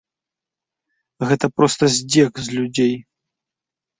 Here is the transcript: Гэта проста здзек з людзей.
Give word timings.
Гэта 1.31 1.45
проста 1.59 1.83
здзек 1.95 2.33
з 2.47 2.59
людзей. 2.61 2.93